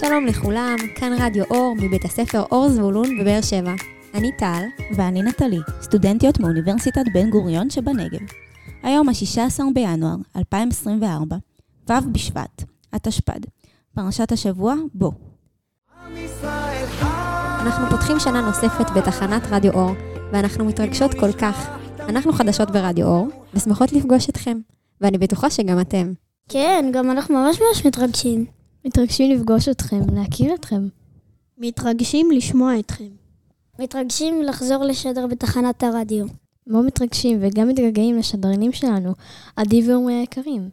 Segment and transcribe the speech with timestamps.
[0.00, 3.72] שלום לכולם, כאן רדיו אור מבית הספר אור זבולון בבאר שבע.
[4.14, 4.62] אני טל.
[4.96, 8.18] ואני נטלי, סטודנטיות מאוניברסיטת בן גוריון שבנגב.
[8.82, 11.36] היום ה-16 בינואר 2024,
[11.88, 12.62] ו' בשבט,
[12.92, 13.40] התשפ"ד.
[13.94, 15.12] פרשת השבוע, בו.
[17.60, 19.90] אנחנו פותחים שנה נוספת בתחנת רדיו אור,
[20.32, 21.68] ואנחנו מתרגשות כל כך.
[22.00, 24.58] אנחנו חדשות ברדיו אור, ושמחות לפגוש אתכם,
[25.00, 26.12] ואני בטוחה שגם אתם.
[26.48, 28.55] כן, גם אנחנו ממש ממש מתרגשים.
[28.86, 30.88] מתרגשים לפגוש אתכם, להכיר אתכם.
[31.58, 33.08] מתרגשים לשמוע אתכם.
[33.78, 36.26] מתרגשים לחזור לשדר בתחנת הרדיו.
[36.66, 39.12] מאוד מתרגשים וגם מתגעגעים לשדרנים שלנו,
[39.56, 40.68] עדי ועומרי היקרים.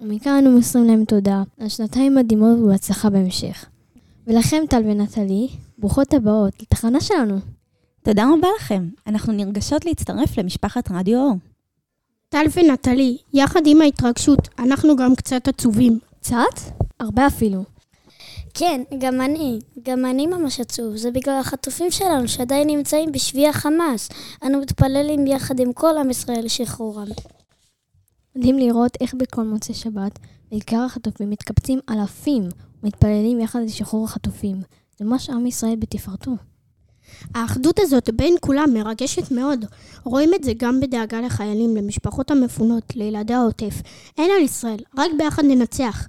[0.00, 3.64] ומכאן אנו מוסרים להם תודה על שנתיים מדהימות ובהצלחה בהמשך.
[4.26, 7.38] ולכם, טל ונטלי, ברוכות הבאות לתחנה שלנו.
[8.02, 11.36] תודה רבה לכם, אנחנו נרגשות להצטרף למשפחת רדיו אור.
[12.28, 15.98] טל ונטלי, יחד עם ההתרגשות, אנחנו גם קצת עצובים.
[16.20, 16.85] קצת?
[17.00, 17.64] הרבה אפילו.
[18.54, 19.58] כן, גם אני.
[19.82, 20.96] גם אני ממש עצוב.
[20.96, 24.08] זה בגלל החטופים שלנו שעדיין נמצאים בשבי החמאס.
[24.42, 27.06] אנו מתפללים יחד עם כל עם ישראל לשחרורם.
[28.36, 30.18] מדהים לראות איך בכל מוצאי שבת,
[30.50, 32.48] בעיקר החטופים מתקבצים אלפים
[32.82, 34.62] ומתפללים יחד לשחרור החטופים.
[34.98, 36.32] זה ממש עם ישראל בתפארתו.
[37.34, 39.64] האחדות הזאת בין כולם מרגשת מאוד.
[40.04, 43.82] רואים את זה גם בדאגה לחיילים, למשפחות המפונות, לילדי העוטף.
[44.18, 46.08] אין על ישראל, רק ביחד ננצח.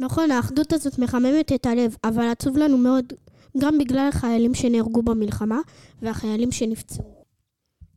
[0.00, 3.12] נכון, האחדות הזאת מחממת את הלב, אבל עצוב לנו מאוד
[3.58, 5.60] גם בגלל החיילים שנהרגו במלחמה
[6.02, 7.24] והחיילים שנפצעו.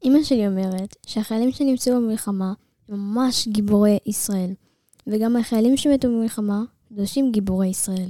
[0.03, 2.53] אמא שלי אומרת שהחיילים שנמצאו במלחמה
[2.89, 4.53] הם ממש גיבורי ישראל,
[5.07, 8.09] וגם החיילים שמתו במלחמה קדושים גיבורי ישראל.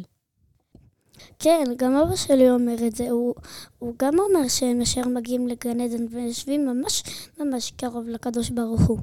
[1.39, 3.09] כן, גם אבא שלי אומר את זה.
[3.09, 3.35] הוא,
[3.79, 7.03] הוא גם אומר שהם אשר מגיעים לגן עדן ויושבים ממש
[7.39, 8.99] ממש קרוב לקדוש ברוך הוא.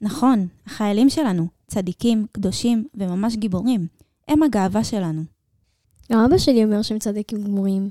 [0.00, 3.86] נכון, החיילים שלנו, צדיקים, קדושים וממש גיבורים.
[4.28, 5.22] הם הגאווה שלנו.
[6.12, 7.90] גם אבא שלי אומר שהם צדיקים גמורים.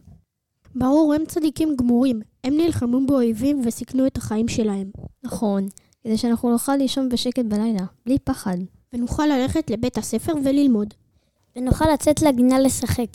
[0.76, 2.22] ברור, הם צדיקים גמורים.
[2.44, 4.92] הם נלחמו באויבים וסיכנו את החיים שלהם.
[5.24, 5.68] נכון,
[6.04, 8.58] כדי שאנחנו נוכל לישון בשקט בלילה, בלי פחד.
[8.94, 10.94] ונוכל ללכת לבית הספר וללמוד.
[11.56, 13.08] ונוכל לצאת לגינה לשחק.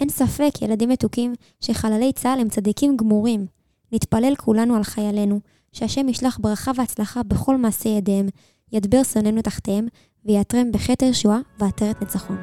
[0.00, 3.46] אין ספק, ילדים מתוקים, שחללי צה"ל הם צדיקים גמורים.
[3.92, 5.40] נתפלל כולנו על חיילינו,
[5.72, 8.28] שהשם ישלח ברכה והצלחה בכל מעשי ידיהם,
[8.72, 9.86] ידבר שונאינו תחתיהם,
[10.24, 12.36] ויעטרם בחטא ישועה ועטרת ניצחון.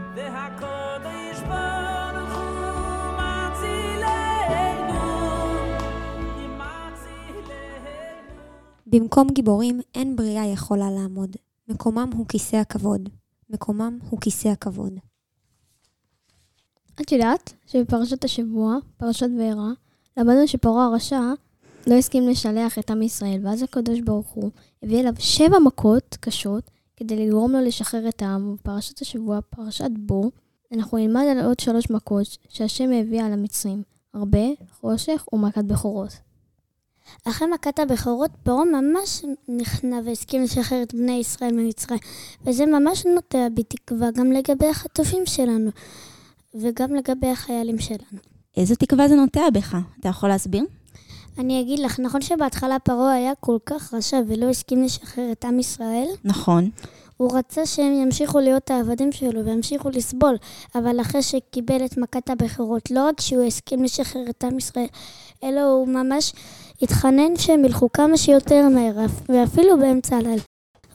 [8.88, 11.36] במקום גיבורים אין בריאה יכולה לעמוד.
[11.68, 13.10] מקומם הוא כיסא הכבוד.
[13.50, 14.94] מקומם הוא כיסא הכבוד.
[17.02, 19.72] את יודעת שבפרשת השבוע, פרשת וערה,
[20.18, 21.22] למדנו שפרעה הרשע
[21.88, 24.52] לא הסכים לשלח את עם ישראל, ואז הקדוש ברוך הוא
[24.84, 28.54] הביא אליו שבע מכות קשות כדי לגרום לו לשחרר את העם.
[28.54, 30.32] בפרשת השבוע, פרשת בו,
[30.74, 33.84] אנחנו נלמד על עוד שלוש מכות שהשם הביא על המצרים,
[34.14, 36.12] הרבה, חושך ומכת בכורות.
[37.28, 42.00] אחרי מכת הבכורות, פרעה ממש נכנע והסכים לשחרר את בני ישראל ממצרים,
[42.46, 45.72] וזה ממש נוטע בי תקווה גם לגבי החטופים שלנו,
[46.56, 48.20] וגם לגבי החיילים שלנו.
[48.58, 49.78] איזו תקווה זה נוטע בך?
[50.00, 50.66] אתה יכול להסביר?
[51.38, 55.60] אני אגיד לך, נכון שבהתחלה פרעה היה כל כך רשע ולא הסכים לשחרר את עם
[55.60, 56.08] ישראל?
[56.24, 56.70] נכון.
[57.18, 60.36] הוא רצה שהם ימשיכו להיות העבדים שלו וימשיכו לסבול,
[60.76, 64.88] אבל אחרי שקיבל את מכת הבכורות, לא רק שהוא הסכים לשחרר את עם ישראל,
[65.44, 66.34] אלא הוא ממש
[66.82, 70.49] התחנן שהם ילכו כמה שיותר מהר, ואפילו באמצע הלילה.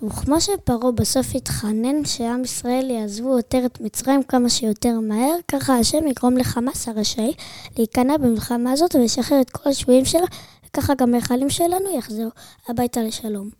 [0.06, 6.06] וכמו שפרעה בסוף התחנן שעם ישראל יעזבו יותר את מצרים כמה שיותר מהר, ככה השם
[6.06, 7.32] יגרום לחמאס הרשעי
[7.78, 10.26] להיכנע במלחמה הזאת ולשחרר את כל השבויים שלה,
[10.66, 12.28] וככה גם החיילים שלנו יחזרו
[12.68, 13.50] הביתה לשלום.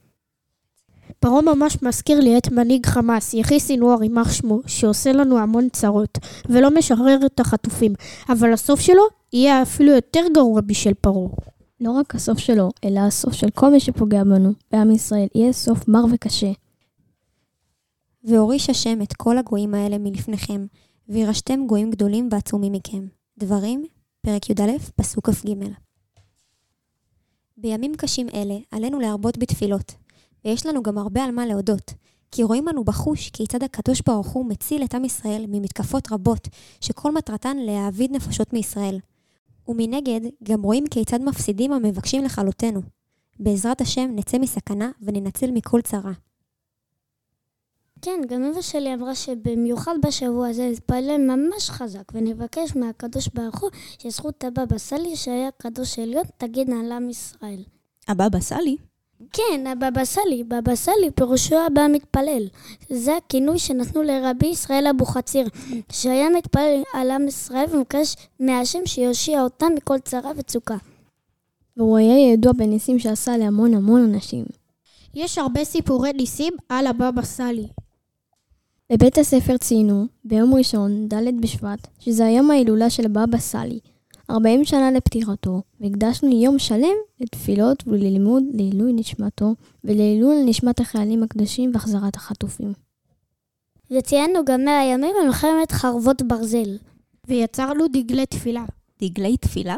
[1.21, 6.19] פרעה ממש מזכיר לי את מנהיג חמאס, יחי סינואר, יימח שמו, שעושה לנו המון צרות,
[6.49, 7.93] ולא משחרר את החטופים,
[8.29, 9.03] אבל הסוף שלו
[9.33, 11.54] יהיה אפילו יותר גרוע בשל פרעה.
[11.81, 15.89] לא רק הסוף שלו, אלא הסוף של כל מי שפוגע בנו, בעם ישראל, יהיה סוף
[15.89, 16.53] מר וקשה.
[18.25, 20.67] והוריש השם את כל הגויים האלה מלפניכם,
[21.09, 23.07] וירשתם גויים גדולים ועצומים מכם.
[23.39, 23.85] דברים,
[24.21, 25.49] פרק י"א, פסוק כ"ג.
[27.57, 29.95] בימים קשים אלה, עלינו להרבות בתפילות,
[30.45, 31.95] ויש לנו גם הרבה על מה להודות,
[32.31, 36.49] כי רואים אנו בחוש כיצד הקדוש ברוך הוא מציל את עם ישראל ממתקפות רבות,
[36.81, 38.99] שכל מטרתן להעביד נפשות מישראל.
[39.69, 42.81] ומנגד, גם רואים כיצד מפסידים המבקשים לכלותנו.
[43.41, 46.13] בעזרת השם נצא מסכנה וננצל מכל צרה.
[48.03, 53.71] כן, גם אמא שלי אמרה שבמיוחד בשבוע הזה נתפלל ממש חזק ונבקש מהקדוש ברוך הוא
[53.99, 57.65] שזכות הבבא סאלי שהיה קדוש עליון תגן על עם ישראל.
[58.09, 58.77] הבבא סאלי?
[59.33, 60.45] כן, הבבא סאלי.
[60.45, 62.47] בבא סאלי פירושו הבא מתפלל.
[62.91, 65.49] זה הכינוי שנתנו לרבי ישראל אבוחצירא,
[65.93, 70.77] שהיה מתפלל על עם ישראל ומבקש מהשם שיושיע אותם מכל צרה וצוקה.
[71.77, 74.45] והוא היה ידוע בניסים שעשה להמון המון אנשים.
[75.15, 77.67] יש הרבה סיפורי ניסים על הבבא סאלי.
[78.93, 83.79] בבית הספר ציינו, ביום ראשון, ד' בשבט, שזה היום ההילולה של הבבא סאלי,
[84.31, 89.55] 40 שנה לפטירתו, והקדשנו יום שלם לתפילות וללימוד לעילוי נשמתו,
[89.85, 92.73] ולעילוי נשמת החיילים הקדושים והחזרת החטופים.
[93.91, 96.77] וציינו גם 100 ימים במלחמת חרבות ברזל.
[97.29, 98.65] ויצרנו דגלי תפילה.
[99.03, 99.77] דגלי תפילה?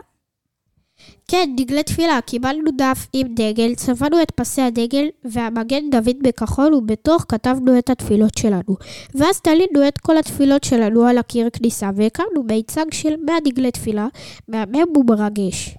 [1.29, 2.21] כן, דגלי תפילה.
[2.21, 8.39] קיבלנו דף עם דגל, צבענו את פסי הדגל והמגן דוד בכחול, ובתוך כתבנו את התפילות
[8.39, 8.77] שלנו.
[9.15, 14.07] ואז תלינו את כל התפילות שלנו על הקיר כניסה, והקמנו מיצג של 100 דגלי תפילה,
[14.49, 15.77] מהמם ומרגש.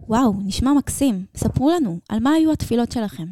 [0.00, 1.24] וואו, נשמע מקסים.
[1.36, 3.26] ספרו לנו, על מה היו התפילות שלכם?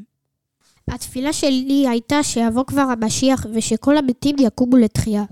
[0.88, 5.24] התפילה שלי הייתה שיבוא כבר המשיח ושכל המתים יקומו לתחייה.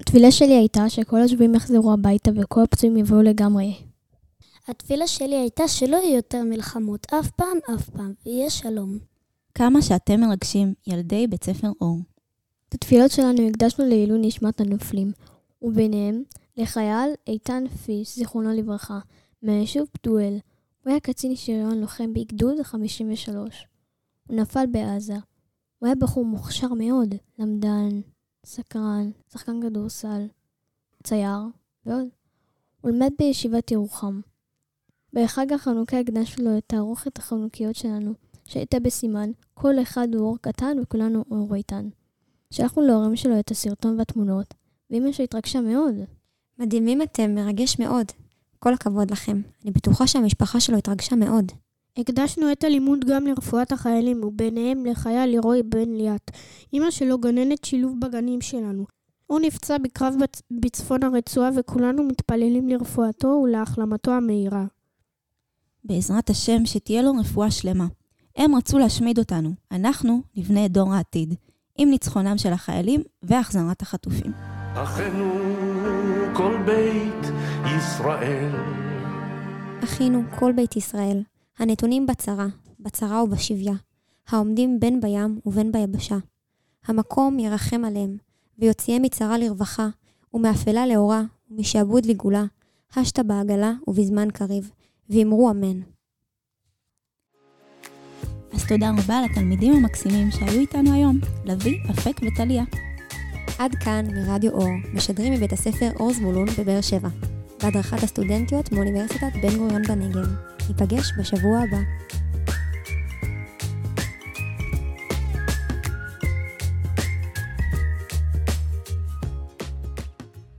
[0.00, 3.91] התפילה שלי הייתה שכל השבויים יחזרו הביתה וכל הפצועים יבואו לגמרי.
[4.68, 8.98] התפילה שלי הייתה שלא יהיו יותר מלחמות, אף פעם, אף פעם, ויהיה שלום.
[9.54, 11.98] כמה שאתם מרגשים, ילדי בית ספר אור.
[12.68, 15.12] את התפילות שלנו הקדשנו לעילוי נשמת הנופלים,
[15.62, 16.22] וביניהם
[16.56, 18.98] לחייל איתן פיש, זיכרונו לברכה,
[19.42, 20.38] מהיישוב פדואל.
[20.84, 23.66] הוא היה קצין שריון לוחם בגדוד 53.
[24.28, 25.16] הוא נפל בעזה.
[25.78, 28.00] הוא היה בחור מוכשר מאוד, למדן,
[28.46, 30.26] סקרן, שחקן כדורסל,
[31.02, 31.40] צייר
[31.86, 32.06] ועוד.
[32.80, 34.20] הוא למד בישיבת ירוחם.
[35.14, 38.12] בחג החנוכה הקדשנו לו את תערוכת החנוכיות שלנו,
[38.44, 41.88] שהייתה בסימן כל אחד הוא אור קטן וכולנו אור איתן.
[42.50, 44.54] שלחנו להורים שלו את הסרטון והתמונות,
[44.90, 45.94] ואמא שלו התרגשה מאוד.
[46.58, 48.06] מדהימים אתם, מרגש מאוד.
[48.58, 49.40] כל הכבוד לכם.
[49.64, 51.52] אני בטוחה שהמשפחה שלו התרגשה מאוד.
[51.96, 56.30] הקדשנו את הלימוד גם לרפואת החיילים, וביניהם לחייל לירוי בן ליאת.
[56.72, 58.86] אמא שלו גננת שילוב בגנים שלנו.
[59.26, 60.42] הוא נפצע בקרב בצ...
[60.50, 64.66] בצפון הרצועה וכולנו מתפללים לרפואתו ולהחלמתו המהירה.
[65.84, 67.86] בעזרת השם, שתהיה לו רפואה שלמה.
[68.36, 71.34] הם רצו להשמיד אותנו, אנחנו נבנה את דור העתיד,
[71.78, 74.32] עם ניצחונם של החיילים והחזרת החטופים.
[74.74, 75.32] אחינו
[76.34, 77.32] כל בית
[77.76, 78.52] ישראל.
[79.84, 81.22] אחינו, כל בית ישראל,
[81.58, 82.46] הנתונים בצרה,
[82.80, 83.74] בצרה ובשביה,
[84.28, 86.16] העומדים בין בים ובין ביבשה.
[86.86, 88.16] המקום ירחם עליהם,
[88.58, 89.88] ויוציאם מצרה לרווחה,
[90.34, 92.44] ומאפלה לאורה, ומשעבוד לגאולה,
[92.96, 94.70] השת בעגלה ובזמן קריב,
[95.10, 95.80] ואמרו אמן.
[98.52, 102.64] אז תודה רבה לתלמידים המקסימים שהיו איתנו היום, לביא, אפק וטליה.
[103.58, 107.08] עד כאן מרדיו אור, משדרים מבית הספר אור זבולון בבאר שבע,
[107.62, 110.26] בהדרכת הסטודנטיות מאוניברסיטת בן גוריון בנגב.
[110.68, 111.78] ניפגש בשבוע הבא.